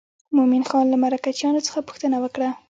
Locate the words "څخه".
1.67-1.79